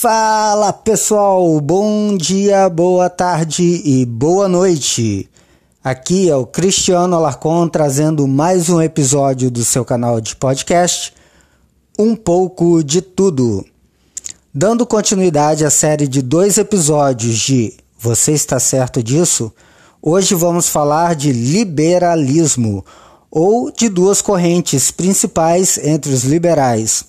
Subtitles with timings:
[0.00, 5.28] Fala pessoal, bom dia, boa tarde e boa noite.
[5.82, 11.12] Aqui é o Cristiano Alarcon trazendo mais um episódio do seu canal de podcast,
[11.98, 13.66] Um pouco de tudo.
[14.54, 19.52] Dando continuidade à série de dois episódios de Você está certo disso?
[20.00, 22.84] Hoje vamos falar de liberalismo
[23.28, 27.04] ou de duas correntes principais entre os liberais.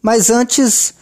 [0.00, 0.94] Mas antes,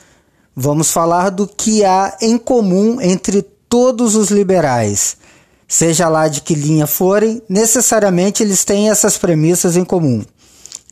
[0.60, 5.16] vamos falar do que há em comum entre todos os liberais.
[5.68, 10.24] Seja lá de que linha forem, necessariamente eles têm essas premissas em comum: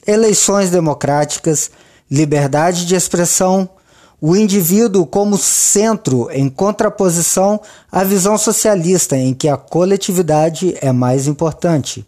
[0.06, 1.68] eleições democráticas,
[2.08, 3.68] liberdade de expressão,
[4.20, 7.60] o indivíduo como centro em contraposição
[7.90, 12.06] à visão socialista em que a coletividade é mais importante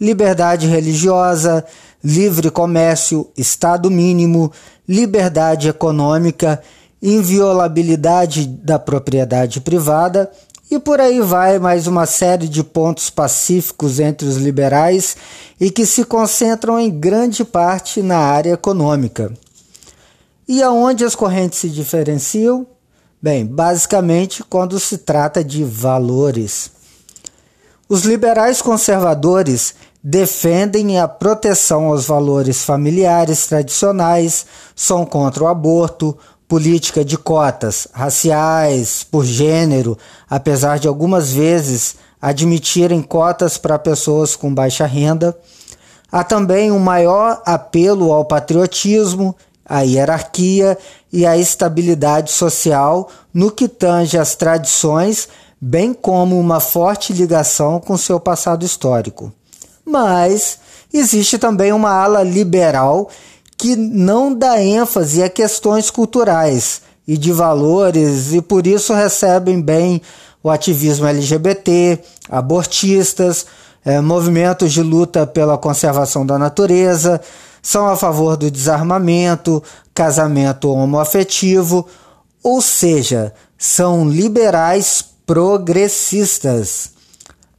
[0.00, 1.64] liberdade religiosa,
[2.02, 4.50] livre comércio, Estado mínimo,
[4.88, 6.62] liberdade econômica,
[7.02, 10.30] inviolabilidade da propriedade privada
[10.70, 15.16] e por aí vai mais uma série de pontos pacíficos entre os liberais
[15.58, 19.32] e que se concentram em grande parte na área econômica.
[20.46, 22.66] E aonde as correntes se diferenciam?
[23.20, 26.70] Bem, basicamente quando se trata de valores.
[27.88, 36.16] Os liberais conservadores defendem a proteção aos valores familiares tradicionais, são contra o aborto,
[36.50, 39.96] política de cotas raciais, por gênero,
[40.28, 45.38] apesar de algumas vezes admitirem cotas para pessoas com baixa renda.
[46.10, 50.76] Há também um maior apelo ao patriotismo, à hierarquia
[51.12, 55.28] e à estabilidade social no que tange às tradições,
[55.60, 59.32] bem como uma forte ligação com seu passado histórico
[59.90, 60.58] mas
[60.92, 63.08] existe também uma ala liberal
[63.60, 70.00] que não dá ênfase a questões culturais e de valores e por isso recebem bem
[70.42, 71.98] o ativismo LGBT,
[72.30, 73.44] abortistas,
[73.84, 77.20] é, movimentos de luta pela conservação da natureza,
[77.60, 79.62] são a favor do desarmamento,
[79.92, 81.86] casamento homoafetivo,
[82.42, 86.92] ou seja, são liberais progressistas.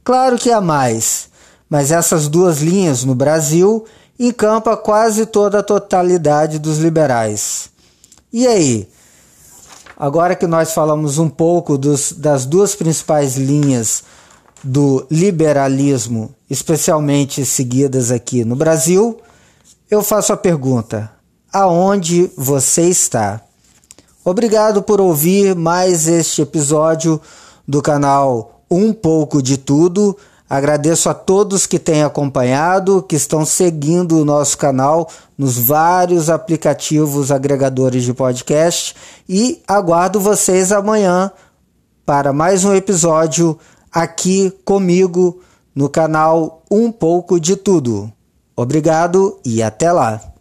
[0.02, 1.30] Claro que há mais
[1.72, 3.86] mas essas duas linhas no Brasil
[4.18, 7.70] encampa quase toda a totalidade dos liberais.
[8.32, 8.88] E aí?
[9.96, 14.02] Agora que nós falamos um pouco dos, das duas principais linhas
[14.62, 19.20] do liberalismo, especialmente seguidas aqui no Brasil,
[19.90, 21.10] eu faço a pergunta:
[21.52, 23.40] aonde você está?
[24.24, 27.20] Obrigado por ouvir mais este episódio
[27.66, 30.16] do canal Um pouco de Tudo.
[30.52, 35.08] Agradeço a todos que têm acompanhado, que estão seguindo o nosso canal
[35.38, 38.94] nos vários aplicativos agregadores de podcast
[39.26, 41.32] e aguardo vocês amanhã
[42.04, 43.58] para mais um episódio
[43.90, 45.40] aqui comigo
[45.74, 48.12] no canal Um pouco de tudo.
[48.54, 50.31] Obrigado e até lá.